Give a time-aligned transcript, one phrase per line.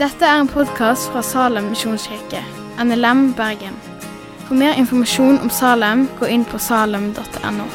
[0.00, 2.40] Dette er en podkast fra Salem misjonskirke,
[2.80, 3.76] NLM Bergen.
[4.46, 7.66] For mer informasjon om Salem, gå inn på salem.no.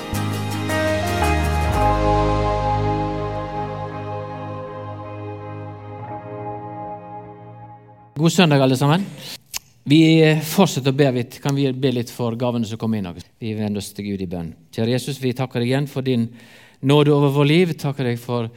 [8.17, 9.05] God søndag, alle sammen.
[9.85, 10.01] Vi
[10.41, 11.11] fortsetter å be.
[11.11, 11.39] litt.
[11.43, 13.21] kan vi be litt for gavene som kommer inn?
[13.37, 14.53] Vi vender oss til Gud i bønn.
[14.73, 16.31] Kjære Jesus, vi takker deg igjen for din
[16.81, 17.73] over vår liv.
[17.77, 18.49] Takker deg for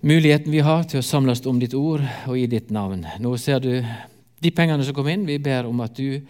[0.00, 3.06] muligheten vi har til å samles om ditt ord og i ditt navn.
[3.20, 3.84] Nå ser du
[4.40, 5.26] de pengene som kom inn.
[5.26, 6.20] Vi ber om at du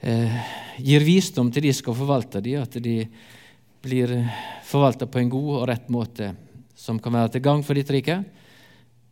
[0.00, 0.38] eh,
[0.78, 3.02] gir visdom til de skal forvalte de, at de
[3.82, 4.14] blir
[4.66, 6.34] forvalta på en god og rett måte
[6.78, 8.22] som kan være til gang for ditt rike.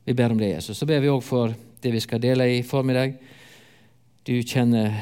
[0.07, 0.79] Vi ber om det, Jesus.
[0.79, 3.17] Så ber vi òg for det vi skal dele i formiddag.
[4.27, 4.95] Du kjenner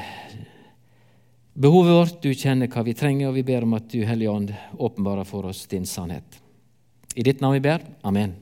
[1.55, 4.51] behovet vårt, du kjenner hva vi trenger, og vi ber om at du, Hellige Ånd,
[4.75, 6.41] åpenbarer for oss din sannhet.
[7.15, 7.85] I ditt navn vi ber.
[8.03, 8.35] Amen.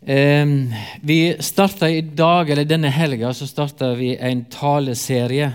[0.00, 5.50] Vi starter i dag, eller Denne helga så starter vi en taleserie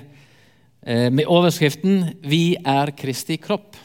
[0.86, 3.78] eh, med overskriften 'Vi er Kristi kropp'.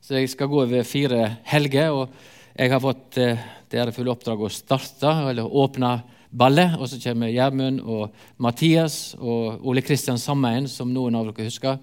[0.00, 2.08] Så Jeg skal gå over fire helger, og
[2.56, 3.36] jeg har fått eh,
[3.68, 6.76] det ærefulle oppdraget å starte, eller åpne ballet.
[6.78, 11.78] Og så kommer Gjermund og Mathias og Ole Kristian Sammeien, som noen av dere husker,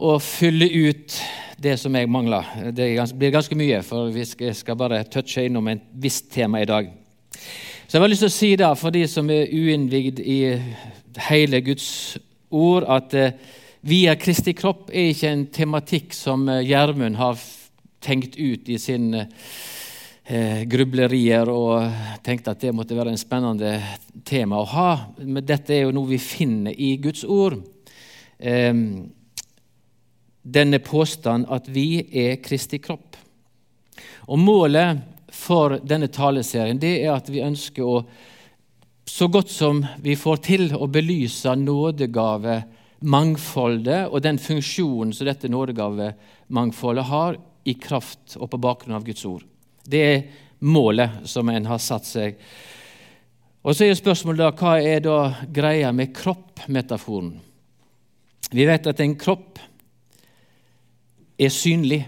[0.00, 1.16] og fylle ut
[1.60, 2.46] det som jeg mangler.
[2.72, 2.88] Det
[3.18, 6.88] blir ganske mye, for vi skal bare touche innom et visst tema i dag.
[7.86, 10.40] Så jeg har lyst til å si da, for de som er uinnvigd i
[11.28, 12.18] hele Guds
[12.50, 13.32] ord, at eh,
[13.82, 17.40] vi er Kristi kropp er ikke en tematikk som eh, Gjermund har
[18.00, 19.10] tenkt ut i sin
[20.30, 23.74] eh, grublerier og tenkte at det måtte være en spennende
[24.26, 24.90] tema å ha.
[25.18, 27.58] Men dette er jo noe vi finner i Guds ord.
[28.38, 28.74] Eh,
[30.40, 33.16] denne påstanden at vi er Kristi kropp.
[34.30, 34.98] Og Målet
[35.34, 38.04] for denne taleserien det er at vi ønsker å
[39.10, 47.04] så godt som vi får til å belyse nådegavemangfoldet og den funksjonen som dette nådegavemangfoldet
[47.10, 47.34] har
[47.66, 49.49] i kraft og på bakgrunn av Guds ord.
[49.84, 50.22] Det er
[50.60, 52.40] målet som en har satt seg.
[53.60, 55.18] Og Så er spørsmålet da, hva er da
[55.52, 57.34] greia med kroppmetaforen?
[58.50, 59.60] Vi vet at en kropp
[61.40, 62.00] er synlig.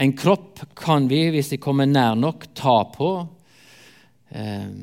[0.00, 3.10] En kropp kan vi, hvis vi kommer nær nok, ta på.
[4.30, 4.76] Um,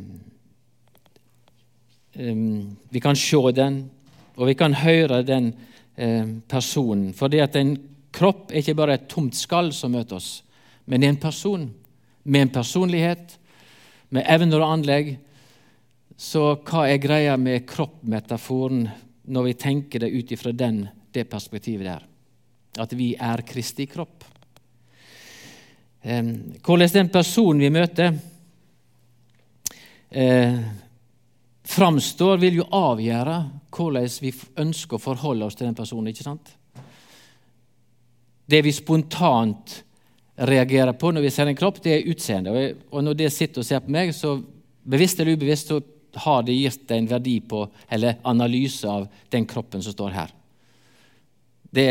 [2.17, 3.79] um, vi kan se den,
[4.35, 5.53] og vi kan høre den
[5.97, 7.13] um, personen.
[7.13, 7.77] Fordi at en
[8.13, 10.43] kropp er ikke bare et tomt skall som møter oss,
[10.87, 11.67] men det er en person
[12.27, 13.37] med en personlighet,
[14.09, 15.13] med evner og anlegg.
[16.17, 18.87] Så hva er greia med kroppmetaforen
[19.27, 22.07] når vi tenker det ut ifra det perspektivet der?
[22.79, 24.23] At vi er Kristi kropp.
[26.03, 28.13] Hvordan den personen vi møter,
[30.11, 30.59] eh,
[31.67, 33.37] framstår, vil jo avgjøre
[33.71, 36.07] hvordan vi ønsker å forholde oss til den personen.
[36.07, 36.55] ikke sant?
[38.47, 39.83] Det vi spontant
[40.37, 42.81] reagerer på når vi ser en kropp, det er utseendet.
[42.91, 44.37] Og når det sitter og ser på meg, så
[44.87, 45.79] bevisst eller ubevisst så
[46.17, 50.31] har det gitt en verdi på, eller analyse av den kroppen som står her.
[51.69, 51.89] Det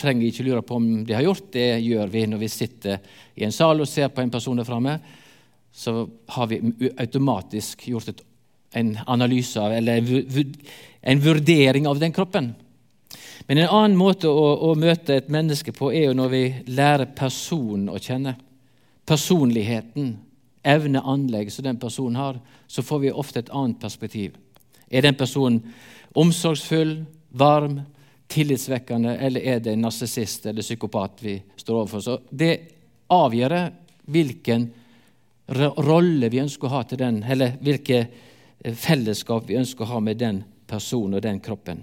[0.00, 1.50] trenger jeg ikke lure på om de har gjort.
[1.52, 3.00] Det gjør vi når vi sitter
[3.36, 4.96] i en sal og ser på en person der framme.
[5.72, 6.60] Så har vi
[6.98, 8.22] automatisk gjort et,
[8.80, 12.54] en analyse av, eller en vurdering av den kroppen.
[13.46, 17.12] Men en annen måte å, å, møte et menneske på er jo når vi lærer
[17.16, 18.36] personen å kjenne.
[19.08, 20.12] Personligheten,
[20.62, 24.36] evne, anlegg som den personen har, så får vi ofte et annet perspektiv.
[24.90, 25.62] Er den personen
[26.18, 27.00] omsorgsfull,
[27.30, 27.80] varm,
[28.30, 32.04] tillitsvekkende, eller er det en narsissist eller psykopat vi står overfor?
[32.04, 32.52] Så Det
[33.10, 33.56] avgjør
[34.10, 34.68] hvilken
[35.50, 40.02] rolle vi ønsker å ha til den, eller hvilke eh, fellesskap vi ønsker å ha
[40.04, 41.82] med den personen og den kroppen.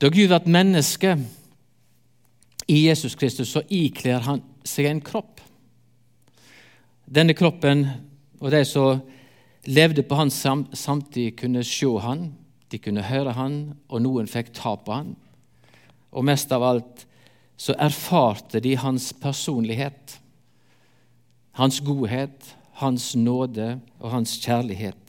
[0.00, 1.14] Da Gud ble menneske
[2.68, 5.42] i Jesus Kristus, så ikler han seg en kropp.
[7.04, 7.86] Denne kroppen
[8.40, 9.02] og de som
[9.64, 12.32] levde på hans samtid, kunne se han,
[12.72, 15.14] de kunne høre han, og noen fikk ta på han.
[16.14, 17.06] Og mest av alt
[17.56, 20.18] så erfarte de hans personlighet,
[21.54, 25.03] hans godhet, hans nåde og hans kjærlighet.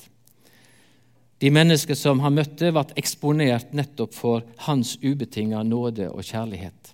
[1.39, 6.93] De mennesker som han møtte, ble eksponert nettopp for hans ubetinga nåde og kjærlighet.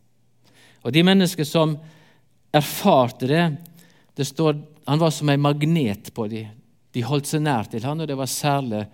[0.81, 1.75] Og de mennesker som
[2.53, 3.43] erfarte det,
[4.17, 4.57] det står,
[4.87, 6.47] Han var som en magnet på dem.
[6.91, 8.87] De holdt seg nær til han, og det var særlig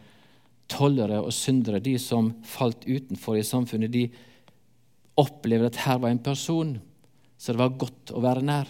[0.68, 4.10] tollere og syndere, de som falt utenfor i samfunnet, de
[5.18, 6.76] opplevde at her var en person
[7.38, 8.70] så det var godt å være nær.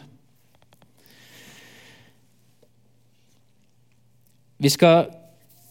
[4.57, 5.07] Vi skal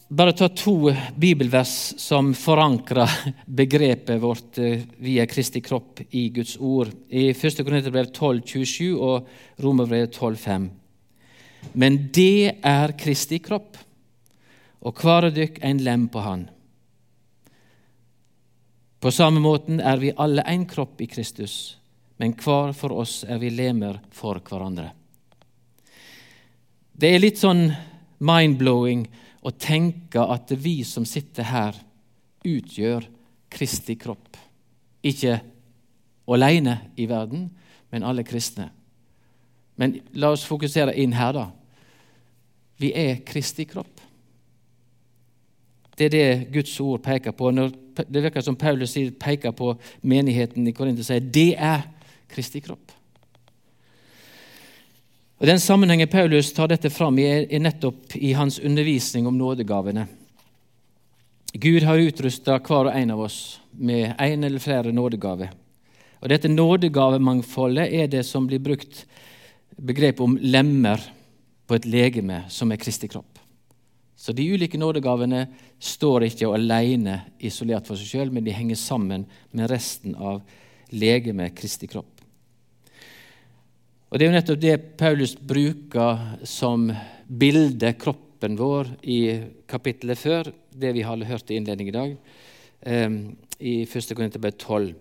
[0.09, 3.11] bare ta to bibelvers som forankrer
[3.47, 6.93] begrepet vårt via vi er Kristi kropp i Guds ord.
[7.09, 7.65] I 1.
[7.67, 9.27] Korinterbrev 12,27 og
[9.63, 10.69] Romerbrevet 12,5.
[11.73, 13.75] Men det er Kristi kropp,
[14.87, 16.47] og hver dykk en lem på Han.
[19.03, 21.77] På samme måten er vi alle en kropp i Kristus,
[22.23, 24.93] men hver for oss er vi lemer for hverandre.
[26.97, 27.67] Det er litt sånn
[28.25, 29.05] mind-blowing
[29.47, 31.77] å tenke at vi som sitter her,
[32.47, 33.07] utgjør
[33.51, 34.37] Kristi kropp.
[35.07, 35.39] Ikke
[36.27, 37.47] alene i verden,
[37.95, 38.71] men alle kristne.
[39.77, 41.47] Men la oss fokusere inn her, da.
[42.81, 44.03] Vi er Kristi kropp.
[45.97, 47.51] Det er det Guds ord peker på.
[47.55, 47.71] Når
[48.05, 49.73] det virker som Paulus peker på
[50.03, 51.87] menigheten i Korint og sier det er
[52.29, 52.93] Kristi kropp.
[55.37, 60.07] Og Den sammenhengen Paulus tar dette fram i, er nettopp i hans undervisning om nådegavene.
[61.53, 65.53] Gud har utrusta hver og en av oss med en eller flere nådegaver.
[66.25, 69.05] Og Dette nådegavemangfoldet er det som blir brukt
[69.77, 71.05] begrepet om lemmer
[71.69, 73.37] på et legeme som er Kristi kropp.
[74.17, 75.45] Så de ulike nådegavene
[75.79, 80.41] står ikke alene isolert for seg sjøl, men de henger sammen med resten av
[80.97, 82.16] legemet Kristi kropp.
[84.11, 86.93] Og Det er jo nettopp det Paulus bruker som
[87.27, 89.19] bilde, kroppen vår, i
[89.67, 92.17] kapittelet før, det vi har hørt i innledning i dag,
[92.87, 94.15] ehm, i 1.
[94.15, 94.95] Korinterbrev 12.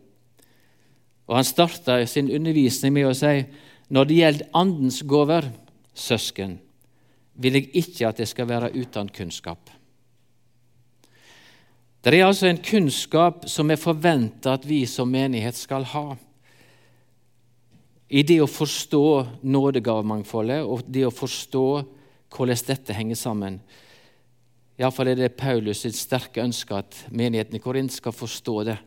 [1.27, 3.45] Og Han starta sin undervisning med å si
[3.89, 5.51] når det gjelder Andens gaver,
[5.93, 6.59] søsken,
[7.35, 9.69] vil jeg ikke at det skal være uten kunnskap.
[12.03, 16.15] Det er altså en kunnskap som er forventa at vi som menighet skal ha.
[18.15, 19.05] I det å forstå
[19.43, 21.65] nådegavemangfoldet og det å forstå
[22.31, 23.57] hvordan dette henger sammen.
[24.79, 28.77] Iallfall er det Paulus sitt sterke ønske at menigheten i Korint skal forstå det.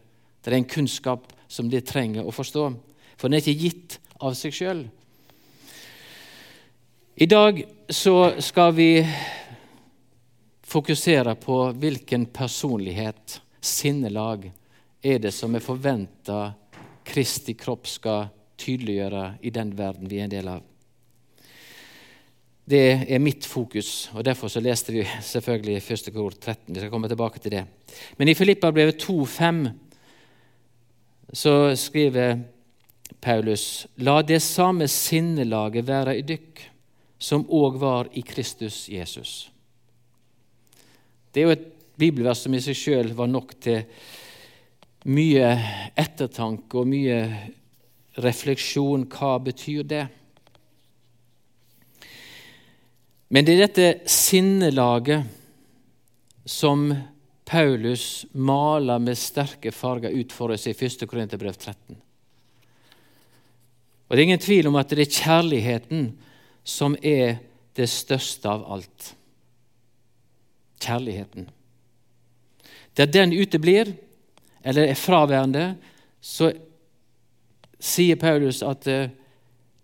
[0.40, 2.64] Det er en kunnskap som de trenger å forstå,
[3.16, 4.82] for den er ikke gitt av seg sjøl.
[7.20, 7.60] I dag
[7.90, 8.90] så skal vi
[10.69, 14.48] fokusere på hvilken personlighet, sinnelag,
[15.02, 16.52] er det som er forventa
[17.08, 18.28] Kristi kropp skal
[18.58, 20.62] tydeliggjøre i den verden vi er en del av.
[22.69, 26.10] Det er mitt fokus, og derfor så leste vi selvfølgelig 1.
[26.12, 26.75] kor 13.
[26.75, 27.64] Vi skal komme tilbake til det.
[28.19, 29.69] Men i Filippabrevet 2,5
[31.32, 32.43] så skriver
[33.20, 36.61] Paulus.: La det samme sinnelaget være i dykk
[37.19, 39.50] som òg var i Kristus Jesus.
[41.32, 41.66] Det er jo et
[41.99, 43.82] bibelvers som i seg sjøl var nok til
[45.08, 45.50] mye
[45.99, 47.19] ettertanke og mye
[48.19, 49.06] refleksjon.
[49.11, 50.06] Hva betyr det?
[53.29, 55.26] Men det er dette sinnelaget
[56.49, 56.88] som
[57.49, 61.05] Paulus maler med sterke farger ut for oss i 1.
[61.09, 61.97] Korinterbrev 13.
[64.09, 66.11] Og Det er ingen tvil om at det er kjærligheten
[66.64, 67.38] som er
[67.76, 69.12] det største av alt
[70.81, 71.49] kjærligheten.
[72.97, 73.93] Der den uteblir,
[74.64, 75.76] eller er fraværende,
[76.21, 76.53] så
[77.80, 79.08] sier Paulus at uh,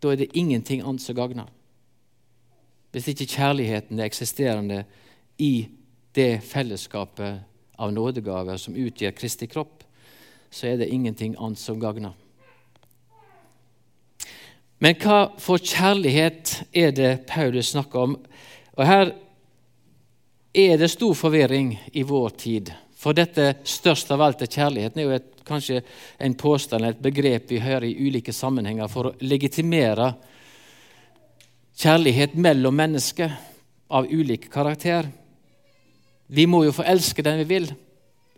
[0.02, 1.48] da er det ingenting annet som gagner.
[2.92, 4.84] Hvis ikke kjærligheten er eksisterende
[5.38, 5.66] i
[6.14, 7.40] det fellesskapet
[7.78, 9.82] av nådegaver som utgjør Kristi kropp,
[10.50, 12.14] så er det ingenting annet som gagner.
[14.78, 18.16] Men hva for kjærlighet er det Paulus snakker om?
[18.76, 19.12] Og Her
[20.54, 22.72] er det stor forvirring i vår tid.
[22.94, 25.82] For dette størst av alt er kjærligheten er jo et, kanskje
[26.18, 30.12] en påstand, et begrep vi hører i ulike sammenhenger for å legitimere
[31.78, 33.34] kjærlighet mellom mennesker
[33.94, 35.08] av ulike karakter.
[36.26, 37.70] Vi må jo få elske den vi vil.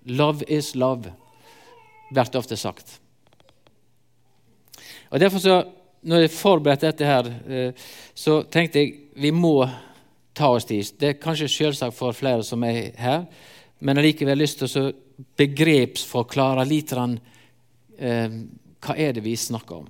[0.06, 1.12] Love is love,
[2.10, 3.00] blir det ofte sagt.
[5.10, 5.56] Og Derfor så
[6.06, 7.72] når jeg forberedte dette, her, eh,
[8.14, 9.66] så tenkte jeg vi må
[10.36, 10.92] ta oss tid.
[11.00, 13.24] Det er kanskje selvsagt for flere som er her,
[13.80, 18.32] men allikevel lyst til å begrepsforklare litt eh,
[18.86, 19.88] hva er det vi snakker om.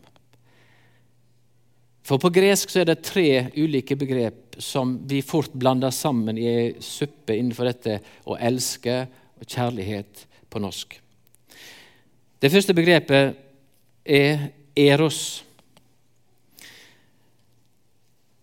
[2.06, 6.46] For På gresk så er det tre ulike begrep som vi fort blander sammen i
[6.46, 7.98] ei suppe innenfor dette
[8.30, 9.00] å elske
[9.36, 10.94] og kjærlighet på norsk.
[12.38, 13.34] Det første begrepet
[14.06, 15.42] er eros.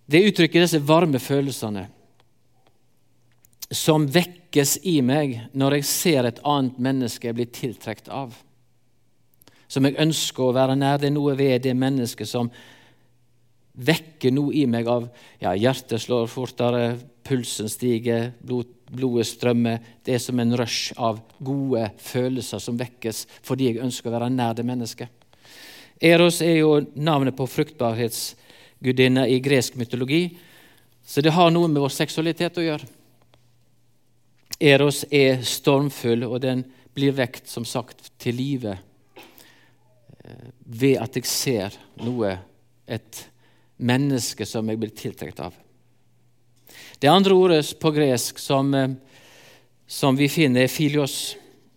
[0.06, 1.88] Det uttrykker disse varme følelsene
[3.74, 4.06] som
[4.54, 8.34] vekkes i meg når jeg ser et annet menneske jeg blir tiltrukket av.
[9.68, 11.00] som jeg ønsker å være nær.
[11.00, 12.52] Det er noe ved det mennesket som
[13.74, 15.08] vekker noe i meg av
[15.42, 19.80] ja, Hjertet slår fortere, pulsen stiger, blod, blodet strømmer.
[20.06, 24.30] Det er som en rush av gode følelser som vekkes fordi jeg ønsker å være
[24.30, 25.10] nær det mennesket.
[26.00, 30.38] Eros er jo navnet på fruktbarhetsgudinna i gresk mytologi,
[31.02, 32.94] så det har noe med vår seksualitet å gjøre.
[34.60, 38.76] Eros er stormfull, og den blir vekt som sagt til live
[40.24, 42.38] eh, ved at jeg ser noe,
[42.84, 43.22] et
[43.80, 45.56] menneske som jeg blir tiltrukket av.
[47.00, 48.94] Det andre ordet på gresk som, eh,
[49.88, 51.36] som vi finner, er filios.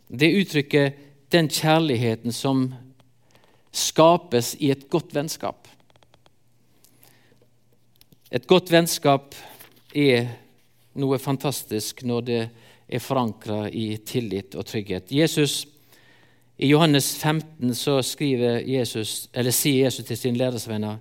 [0.08, 0.92] Det uttrykker
[1.30, 2.68] den kjærligheten som
[3.72, 5.68] skapes i et godt vennskap.
[8.30, 9.34] Et godt vennskap
[9.94, 10.28] er
[10.98, 12.48] noe fantastisk når det er
[13.02, 15.10] forankra i tillit og trygghet.
[15.12, 15.66] Jesus,
[16.56, 20.98] I Johannes 15 så Jesus, sier Jesus til sine læresvenner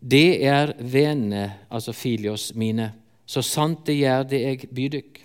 [0.00, 2.92] det er vennene, altså filios mine,
[3.26, 5.20] så sant det gjør det jeg byr dykk.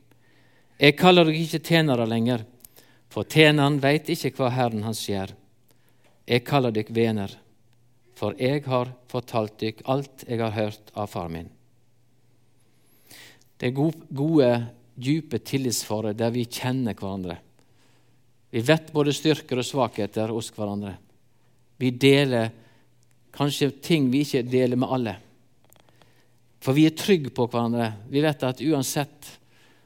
[0.80, 2.44] Jeg kaller dere ikke tjenere lenger,
[3.08, 5.32] for tjeneren veit ikke hva Herren hans gjør.
[6.28, 7.32] Jeg kaller dere venner,
[8.20, 11.48] for jeg har fortalt dere alt jeg har hørt av far min.
[13.56, 13.78] Det er
[14.12, 14.52] gode,
[14.96, 17.38] dype tillitsforhold der vi kjenner hverandre.
[18.56, 20.96] Vi vet både styrker og svakheter hos hverandre.
[21.78, 22.54] Vi deler
[23.36, 25.16] kanskje ting vi ikke deler med alle.
[26.64, 27.92] For vi er trygge på hverandre.
[28.10, 29.34] Vi vet at uansett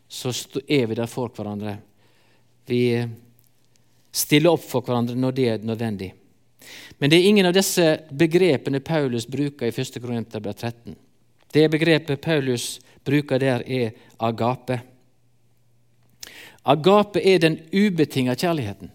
[0.09, 0.31] så
[0.67, 1.75] er vi der for hverandre.
[2.69, 2.83] Vi
[4.11, 6.13] stiller opp for hverandre når det er nødvendig.
[6.99, 9.99] Men det er ingen av disse begrepene Paulus bruker i 1.
[10.03, 10.95] Korinterbrev 13.
[11.53, 14.79] Det begrepet Paulus bruker der, er agape.
[16.69, 18.91] Agape er den ubetinga kjærligheten.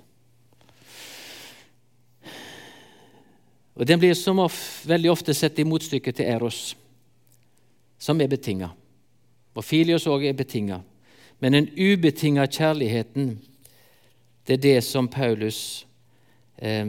[3.75, 4.54] Og Den blir som of,
[4.87, 6.76] veldig ofte sett i motstykke til eros,
[7.99, 8.71] som er betinga.
[9.54, 10.78] Og filios òg er betinga.
[11.43, 13.35] Men den ubetinga kjærligheten,
[14.47, 15.87] det er det som Paulus
[16.62, 16.87] eh,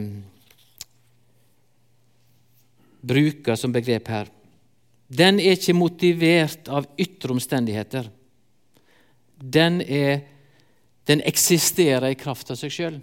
[3.02, 4.30] bruker som begrep her.
[5.06, 8.08] Den er ikke motivert av ytre omstendigheter.
[9.36, 10.22] Den, er,
[11.06, 12.96] den eksisterer i kraft av seg sjøl.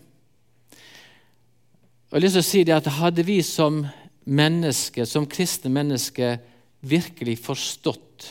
[2.13, 3.85] Jeg har si at Hadde vi som
[4.25, 6.37] mennesker, som kristne mennesker
[6.83, 8.27] virkelig forstått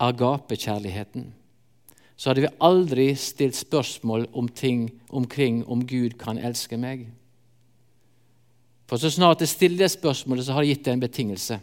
[0.00, 1.26] agapekjærligheten,
[2.16, 7.04] så hadde vi aldri stilt spørsmål om ting omkring om Gud kan elske meg.
[8.88, 11.58] For så snart jeg stiller det spørsmålet, så har jeg gitt det en betingelse.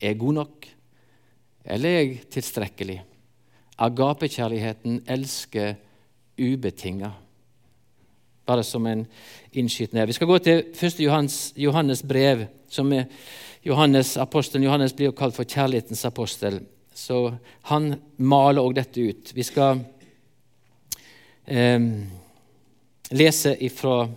[0.00, 0.68] Er jeg god nok,
[1.64, 3.00] eller er jeg tilstrekkelig?
[3.78, 5.74] Agapekjærligheten elsker
[6.38, 7.12] ubetinga
[8.46, 9.06] bare som en
[9.52, 10.06] innskytende.
[10.06, 11.00] Vi skal gå til 1.
[11.00, 12.46] Johannes, Johannes brev.
[12.68, 13.04] som er
[13.64, 16.60] Johannes, Apostelen Johannes blir jo kalt for kjærlighetens apostel.
[16.94, 19.32] Så han maler òg dette ut.
[19.34, 19.84] Vi skal
[21.46, 21.80] eh,
[23.10, 24.08] lese ifra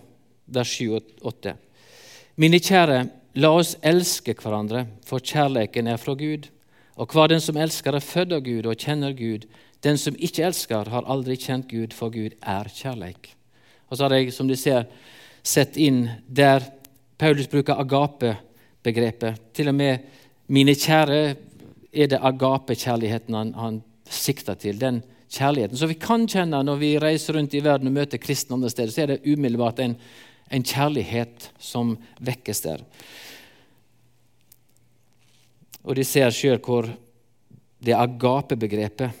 [0.46, 1.54] vers 7 og 8.
[2.36, 6.48] Mine kjære, la oss elske hverandre, for kjærleiken er fra Gud.
[6.96, 9.44] Og hva den som elsker, er født av Gud og kjenner Gud.
[9.84, 13.34] Den som ikke elsker, har aldri kjent Gud, for Gud er kjærleik.
[13.90, 14.88] Og så har jeg, som du ser,
[15.46, 16.64] sett inn der
[17.20, 19.42] Paulus bruker agape-begrepet.
[19.54, 20.08] Til og med
[20.52, 21.20] mine kjære
[21.92, 23.78] er det agape-kjærligheten han, han
[24.10, 24.80] sikter til.
[24.80, 25.76] Den kjærligheten.
[25.76, 28.92] som vi kan kjenne når vi reiser rundt i verden og møter kristne andre steder,
[28.92, 29.96] så er det umiddelbart en,
[30.50, 32.84] en kjærlighet som vekkes der.
[35.86, 36.88] Og de ser sjøl hvor
[37.86, 39.14] det agape-begrepet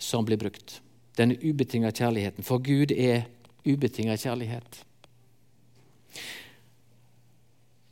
[0.00, 0.80] som blir brukt.
[1.16, 2.44] Den ubetinga kjærligheten.
[2.44, 3.26] For Gud er
[3.64, 4.84] ubetinga kjærlighet.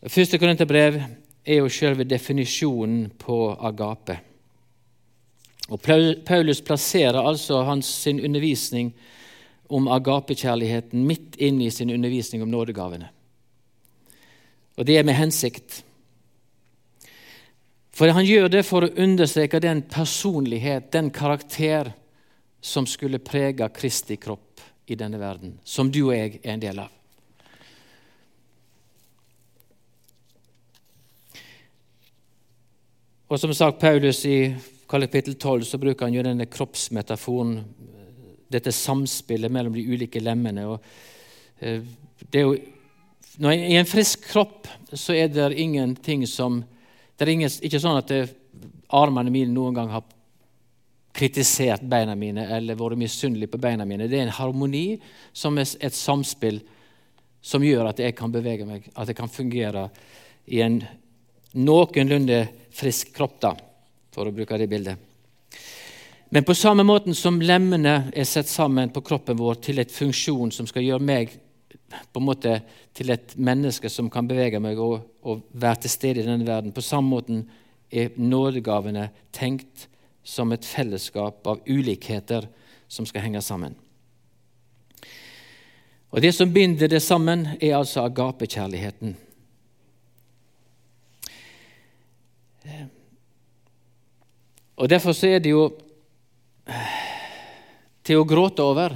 [0.09, 1.00] Første Korinterbrev
[1.49, 4.18] er jo sjølve definisjonen på agape.
[5.68, 8.92] Og Paulus plasserer altså hans, sin undervisning
[9.68, 13.11] om agapekjærligheten midt inn i sin undervisning om nådegavene.
[14.78, 15.83] Og det er med hensikt.
[17.99, 21.90] For han gjør det for å understreke den personlighet, den karakter,
[22.62, 26.78] som skulle prege Kristi kropp i denne verden, som du og jeg er en del
[26.83, 26.95] av.
[33.28, 34.55] Og som sagt, Paulus i
[34.88, 37.59] kapittel 12 så bruker han jo denne kroppsmetaforen,
[38.49, 40.71] dette samspillet mellom de ulike lemmene.
[41.61, 41.83] Eh,
[42.33, 42.55] jo,
[43.43, 46.62] når I en frisk kropp så er det ingenting som
[47.18, 48.22] Det er ingen, ikke sånn at det,
[48.94, 50.04] armene mine noen gang har
[51.18, 54.06] kritisert beina mine eller vært misunnelig på beina mine.
[54.06, 55.00] Det er en harmoni
[55.34, 56.60] som er et samspill
[57.42, 59.88] som gjør at jeg kan bevege meg, at jeg kan fungere
[60.46, 60.78] i en
[61.58, 62.44] noenlunde
[62.78, 63.52] frisk kropp, da,
[64.14, 65.04] for å bruke det bildet.
[66.30, 70.52] Men på samme måten som lemmene er satt sammen på kroppen vår til et funksjon
[70.54, 71.32] som skal gjøre meg
[71.88, 72.59] på en måte
[72.97, 76.75] til et menneske som kan bevege meg og, og være til stede i denne verden,
[76.75, 77.45] på samme måten
[77.88, 79.88] er nådegavene tenkt
[80.25, 82.49] som et fellesskap av ulikheter
[82.88, 83.76] som skal henge sammen.
[86.11, 89.16] Og Det som binder det sammen, er altså agapekjærligheten.
[94.76, 95.68] Og Derfor så er det jo
[98.04, 98.95] til å gråte over,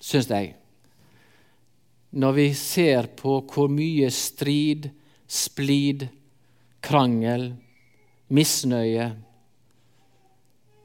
[0.00, 0.54] syns jeg,
[2.16, 4.88] når vi ser på hvor mye strid,
[5.28, 6.06] splid,
[6.80, 7.50] krangel,
[8.32, 9.10] misnøye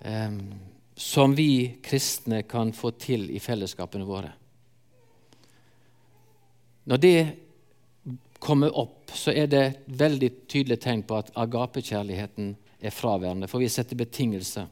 [0.01, 0.35] eh,
[0.95, 4.33] som vi kristne kan få til i fellesskapene våre.
[6.91, 7.15] Når det
[8.41, 13.63] kommer opp, så er det et veldig tydelig tegn på at agapekjærligheten er fraværende, for
[13.63, 14.67] vi setter betingelser.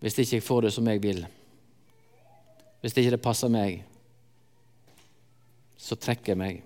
[0.00, 1.24] Hvis ikke jeg får det som jeg vil,
[2.80, 3.86] hvis ikke det passer meg,
[5.80, 6.58] så trekker jeg meg.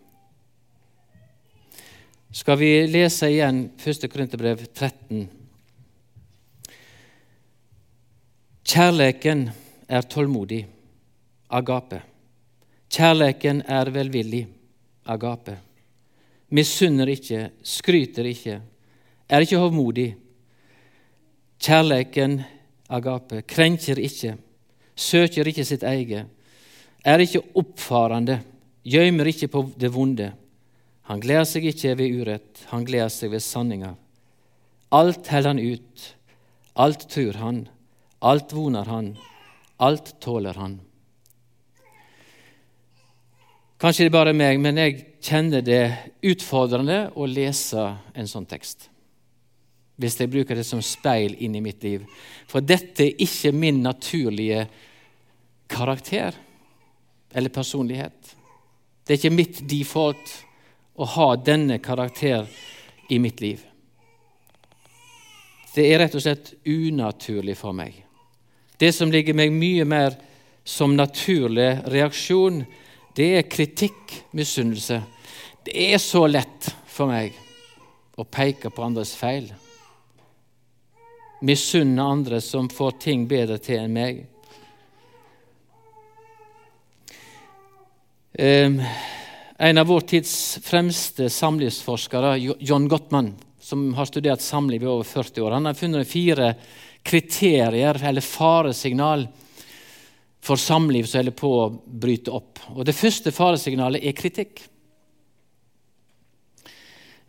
[2.35, 4.09] Skal vi lese igjen 1.
[4.11, 5.29] Korinterbrev 13?
[8.65, 9.45] Kjærleiken
[9.87, 10.65] er tålmodig,
[11.55, 12.01] agape.
[12.91, 14.43] Kjærleiken er velvillig,
[15.07, 15.55] agape.
[16.55, 18.57] Misunner ikke, skryter ikke,
[19.29, 20.09] er ikke hovmodig.
[21.63, 22.41] Kjærleiken,
[22.91, 24.35] agape, krenker ikke,
[24.97, 26.27] søker ikke sitt eget,
[27.05, 28.41] er ikke oppfarende,
[28.85, 30.31] gjemmer ikke på det vonde.
[31.09, 33.93] Han gleder seg ikke ved urett, han gleder seg ved sanninga.
[34.95, 36.09] Alt holder han ut,
[36.81, 37.65] alt tror han,
[38.25, 39.15] alt voner han,
[39.83, 40.79] alt tåler han.
[43.81, 45.83] Kanskje det er bare meg, men jeg kjenner det
[46.25, 47.83] utfordrende å lese
[48.17, 48.89] en sånn tekst.
[50.01, 52.07] Hvis jeg bruker det som speil inn i mitt liv.
[52.49, 54.65] For dette er ikke min naturlige
[55.71, 56.35] karakter
[57.35, 58.35] eller personlighet.
[59.05, 60.33] Det er ikke mitt default
[60.97, 62.47] å ha denne karakter
[63.13, 63.61] i mitt liv.
[65.75, 67.97] Det er rett og slett unaturlig for meg.
[68.79, 70.17] Det som ligger meg mye mer
[70.65, 72.63] som naturlig reaksjon,
[73.15, 75.01] det er kritikk, misunnelse.
[75.65, 77.35] Det er så lett for meg
[78.17, 79.51] å peke på andres feil.
[81.45, 84.23] Misunne andre som får ting bedre til enn meg.
[88.37, 95.41] En av vår tids fremste samlivsforskere, John Gottman, som har studert samliv i over 40
[95.41, 96.55] år, han har funnet fire
[97.03, 99.29] kriterier, eller faresignal,
[100.43, 102.59] for samliv som holder på å bryte opp.
[102.75, 104.65] Og Det første faresignalet er kritikk.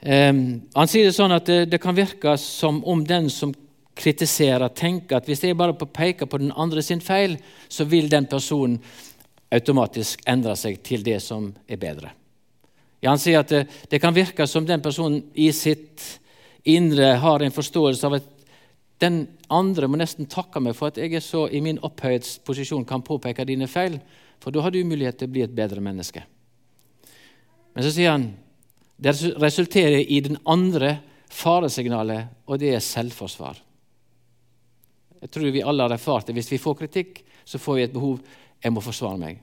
[0.02, 3.54] Um, han sier det sånn at det, det, kan virke som om den som
[3.96, 7.38] kritiserer, tenker at hvis jeg bare peker på den andre sin feil,
[7.70, 8.82] så vil den personen
[9.56, 12.12] automatisk endrer seg til det som er bedre.
[13.02, 16.04] Ja, han sier at det, det kan virke som den personen i sitt
[16.66, 18.32] indre har en forståelse av at
[19.04, 23.04] den andre må nesten takke meg for at jeg er så i min opphøyhetsposisjon kan
[23.06, 24.00] påpeke dine feil,
[24.40, 26.24] for da har du mulighet til å bli et bedre menneske.
[27.76, 28.30] Men så sier han
[28.96, 29.12] det
[29.44, 30.96] resulterer i den andre
[31.28, 33.60] faresignalet, og det er selvforsvar.
[35.20, 36.36] Jeg tror vi alle har erfart det.
[36.38, 38.22] Hvis vi får kritikk, så får vi et behov
[38.64, 39.42] jeg må forsvare meg.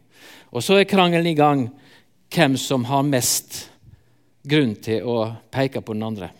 [0.52, 1.66] Og så er krangelen i gang
[2.32, 3.68] hvem som har mest
[4.48, 5.18] grunn til å
[5.52, 6.32] peke på den andre.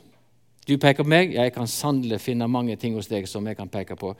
[0.66, 3.70] Du peker på meg, jeg kan sannelig finne mange ting hos deg som jeg kan
[3.70, 4.14] peke på.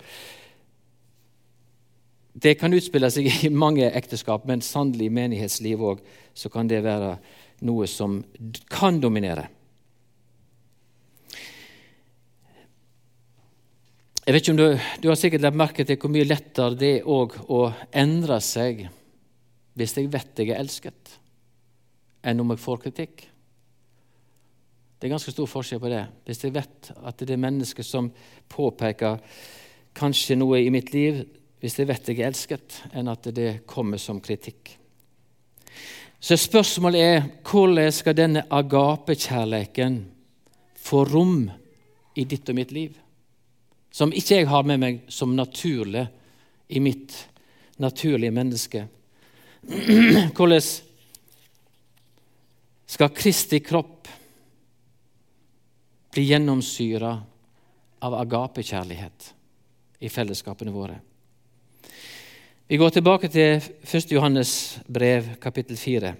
[2.32, 6.00] Det kan utspille seg i mange ekteskap, men sannelig i menighetsliv òg
[6.34, 7.16] så kan det være
[7.68, 8.22] noe som
[8.72, 9.46] kan dominere.
[14.22, 14.66] Jeg vet ikke om Du,
[15.02, 17.08] du har sikkert lagt merke til hvor mye lettere det er
[17.50, 18.84] å endre seg
[19.78, 21.18] hvis jeg vet jeg er elsket,
[22.22, 23.24] enn om jeg får kritikk.
[24.98, 26.04] Det er ganske stor forskjell på det.
[26.28, 28.12] Hvis jeg vet at det er mennesker som
[28.52, 29.18] påpeker
[29.98, 31.24] kanskje noe i mitt liv,
[31.62, 34.76] hvis jeg vet jeg er elsket, enn at det kommer som kritikk.
[36.22, 39.98] Så spørsmålet er hvordan skal denne agapekjærleiken
[40.78, 41.48] få rom
[42.14, 42.94] i ditt og mitt liv?
[43.90, 46.06] Som ikke jeg har med meg som naturlig
[46.70, 47.16] i mitt
[47.82, 48.86] naturlige menneske.
[50.36, 50.62] Hvordan
[52.86, 54.08] skal Kristi kropp
[56.12, 57.12] bli gjennomsyra
[58.02, 59.34] av agapekjærlighet
[60.02, 60.98] i fellesskapene våre.
[62.66, 64.12] Vi går tilbake til 1.
[64.12, 64.52] Johannes
[64.88, 66.12] brev, kapittel 4.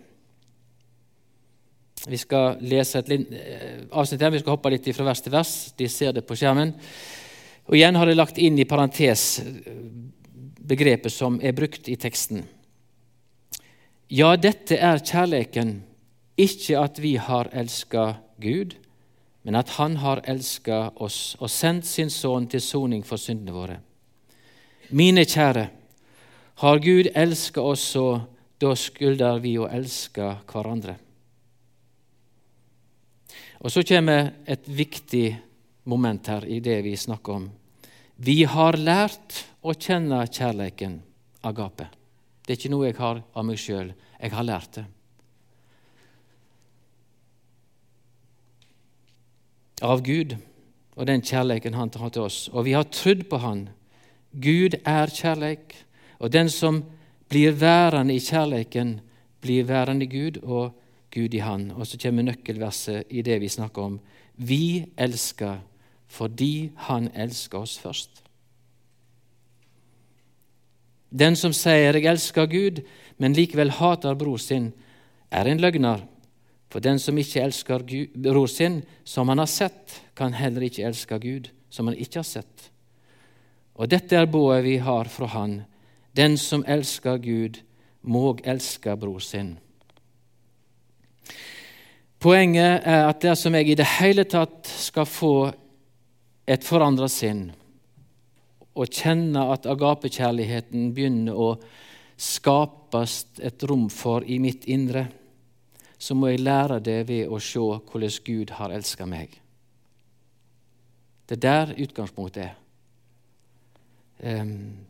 [2.09, 4.33] Vi skal lese et eh, avsnitt her.
[4.35, 5.53] Vi skal hoppe litt fra vers til vers.
[5.79, 6.73] De ser det på skjermen.
[7.69, 9.43] Og Igjen har jeg lagt inn i parentes
[10.63, 12.43] begrepet som er brukt i teksten.
[14.13, 15.79] Ja, dette er kjærleiken,
[16.37, 18.75] ikke at vi har elska Gud,
[19.43, 23.79] men at Han har elska oss og sendt sin Sønn til soning for syndene våre.
[24.91, 25.71] Mine kjære,
[26.61, 28.21] har Gud elska oss så,
[28.61, 30.99] da skylder vi å elske hverandre.
[33.65, 35.41] Og Så kommer et viktig
[35.85, 37.51] moment her i det vi snakker om.
[38.17, 41.01] Vi har lært å kjenne kjærleiken,
[41.43, 42.02] agape.
[42.43, 43.93] Det er ikke noe jeg har av meg sjøl.
[44.19, 44.87] Jeg har lært det.
[49.83, 50.37] Av Gud
[50.97, 52.49] og den kjærligheten Han har til oss.
[52.53, 53.69] Og vi har trodd på Han.
[54.33, 55.75] Gud er kjærleik.
[56.19, 56.85] Og den som
[57.29, 59.01] blir værende i kjærligheten,
[59.41, 60.73] blir værende i Gud, og
[61.11, 61.71] Gud i Han.
[61.71, 64.01] Og så kommer nøkkelverset i det vi snakker om.
[64.37, 65.59] Vi elsker
[66.07, 68.22] fordi Han elsker oss først.
[71.13, 72.83] Den som sier 'jeg elsker Gud',
[73.19, 74.73] men likevel hater bror sin,
[75.31, 76.01] er en løgner.
[76.71, 80.87] For den som ikke elsker Gud, bror sin, som han har sett, kan heller ikke
[80.87, 82.71] elske Gud, som han ikke har sett.
[83.75, 85.63] Og dette er boet vi har fra Han.
[86.17, 87.61] Den som elsker Gud,
[88.03, 89.59] må elske bror sin.
[92.19, 95.35] Poenget er at dersom jeg i det hele tatt skal få
[96.47, 97.53] et forandra sinn,
[98.75, 101.49] og kjenne at agapekjærligheten begynner å
[102.23, 105.07] skapes et rom for i mitt indre,
[105.99, 109.37] så må jeg lære det ved å se hvordan Gud har elska meg.
[111.29, 112.57] Det er der utgangspunktet er.
[114.23, 114.87] Um,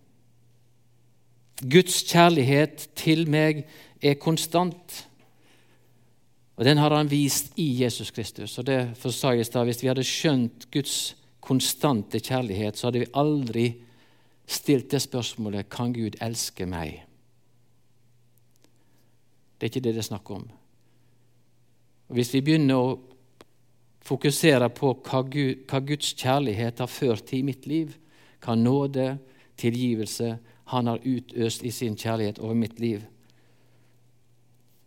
[1.62, 3.64] Guds kjærlighet til meg
[4.03, 5.07] er konstant.
[6.57, 8.59] Og Den har han vist i Jesus Kristus.
[8.59, 13.66] Og Derfor sa jeg Hvis vi hadde skjønt Guds konstante kjærlighet, så hadde vi aldri
[14.46, 17.02] stilt det spørsmålet kan Gud elske meg.
[19.57, 20.44] Det er ikke det det er snakk om.
[22.09, 22.94] Og Hvis vi begynner å
[24.02, 27.94] fokusere på hva, hva Guds kjærlighet har ført til i mitt liv,
[28.42, 29.16] hva nåde,
[29.57, 30.37] tilgivelse,
[30.72, 33.02] han har utøst i sin kjærlighet over mitt liv,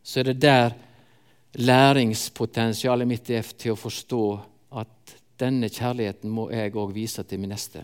[0.03, 0.75] så er det der
[1.55, 4.23] læringspotensialet mitt er til å forstå
[4.81, 7.83] at denne kjærligheten må jeg òg vise til min neste.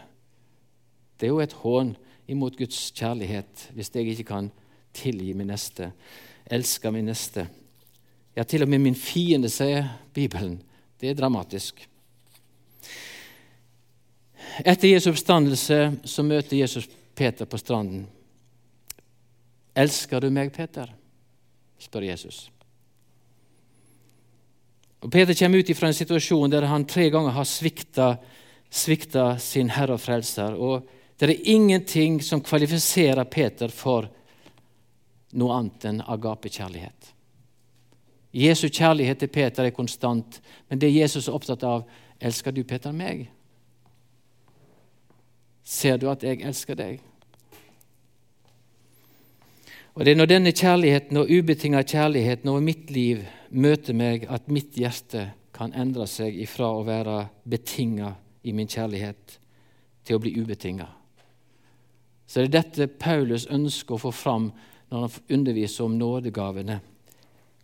[1.20, 1.96] Det er jo et hån
[2.32, 4.52] imot Guds kjærlighet hvis jeg ikke kan
[4.94, 5.92] tilgi min neste,
[6.46, 7.48] elske min neste.
[8.36, 10.62] Ja, til og med min fiende, sier Bibelen.
[11.00, 11.82] Det er dramatisk.
[14.66, 18.08] Etter Jesu oppstandelse så møter Jesus Peter på stranden.
[19.76, 20.92] 'Elsker du meg, Peter?'
[21.80, 22.52] spør Jesus.
[25.02, 28.16] Og Peter kommer ut fra en situasjon der han tre ganger har svikta,
[28.70, 30.54] svikta sin Herre og Frelser.
[30.54, 30.88] Og
[31.18, 34.10] det er ingenting som kvalifiserer Peter for
[35.38, 37.12] noe annet enn agapekjærlighet.
[38.32, 41.84] Jesu kjærlighet til Peter er konstant, men det Jesus er opptatt av,
[42.22, 43.26] elsker du Peter meg?
[45.64, 47.02] Ser du at jeg elsker deg?
[49.94, 54.48] Og Det er når denne kjærligheten og ubetinga kjærligheten over mitt liv møter meg, at
[54.48, 58.14] mitt hjerte kan endre seg ifra å være betinga
[58.48, 59.36] i min kjærlighet
[60.08, 60.88] til å bli ubetinga.
[62.28, 64.48] Så det er dette Paulus ønsker å få fram
[64.92, 66.80] når han underviser om nådegavene.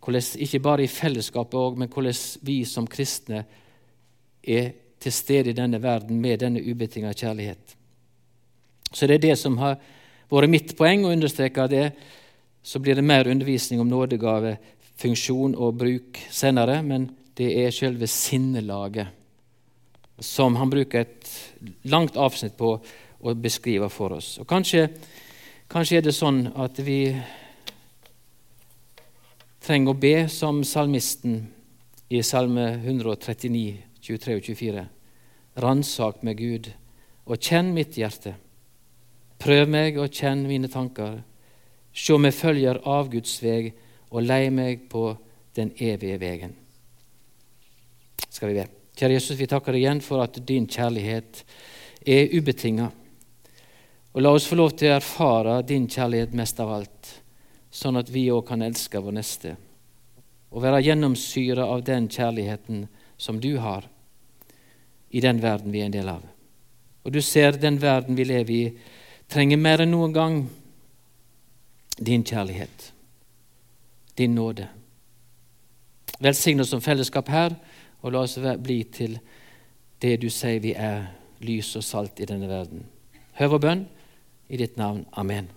[0.04, 3.46] Hvordan, ikke bare i fellesskapet, men hvordan vi som kristne
[4.44, 7.76] er til stede i denne verden med denne ubetinga kjærlighet.
[8.92, 9.80] Så det er det som har
[10.30, 11.86] vært mitt poeng, å understreke det.
[12.62, 14.58] Så blir det mer undervisning om nådegave,
[14.98, 17.06] funksjon og bruk senere, men
[17.38, 19.14] det er selve sinnelaget
[20.18, 21.28] som han bruker et
[21.86, 22.72] langt avsnitt på
[23.18, 24.36] å beskrive for oss.
[24.42, 24.88] Og kanskje,
[25.70, 27.14] kanskje er det sånn at vi
[29.62, 31.40] trenger å be som salmisten
[32.10, 34.84] i Salme 139, 23 og 24.
[35.62, 36.70] Ransak meg, Gud,
[37.28, 38.36] og kjenn mitt hjerte.
[39.38, 41.20] Prøv meg og kjenn mine tanker.
[41.94, 43.72] Sjå meg følger av Guds veg,
[44.10, 45.10] og lei meg på
[45.56, 46.54] den evige vegen.
[48.28, 48.66] Skal vi be.
[48.98, 51.44] Kjære Jesus, vi takker deg igjen for at din kjærlighet
[52.06, 52.90] er ubetinga.
[54.14, 57.14] Og la oss få lov til å erfare din kjærlighet mest av alt,
[57.70, 59.54] sånn at vi òg kan elske vår neste
[60.50, 62.86] og være gjennomsyra av den kjærligheten
[63.20, 63.84] som du har
[65.10, 66.22] i den verden vi er en del av.
[67.04, 68.62] Og du ser den verden vi lever i,
[69.28, 70.38] trenger mer enn noen gang
[71.98, 72.92] din kjærlighet,
[74.16, 74.68] din nåde.
[76.20, 77.54] Velsign oss som fellesskap her,
[78.02, 79.18] og la oss bli til
[80.02, 81.10] det du sier vi er,
[81.42, 82.86] lys og salt i denne verden.
[83.38, 83.86] Hør vår bønn
[84.48, 85.04] i ditt navn.
[85.18, 85.50] Amen.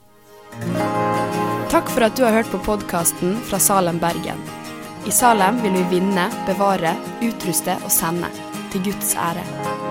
[1.71, 4.41] Takk for at du har hørt på podkasten fra Salem, Bergen.
[5.07, 6.93] I Salem vil vi vinne, bevare,
[7.25, 8.29] utruste og sende,
[8.73, 9.90] til Guds ære.